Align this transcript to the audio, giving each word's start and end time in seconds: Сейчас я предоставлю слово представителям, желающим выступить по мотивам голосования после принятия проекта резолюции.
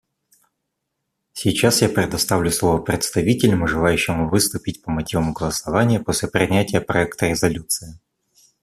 Сейчас 1.33 1.83
я 1.83 1.89
предоставлю 1.89 2.49
слово 2.49 2.79
представителям, 2.81 3.67
желающим 3.67 4.29
выступить 4.29 4.81
по 4.81 4.89
мотивам 4.89 5.31
голосования 5.33 5.99
после 5.99 6.27
принятия 6.27 6.81
проекта 6.81 7.27
резолюции. 7.27 7.99